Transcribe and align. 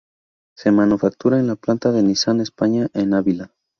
Se 0.57 0.71
manufactura 0.71 1.37
en 1.39 1.45
la 1.45 1.55
planta 1.55 1.91
de 1.91 2.01
Nissan 2.01 2.41
España 2.41 2.87
en 2.95 3.13
Ávila. 3.13 3.51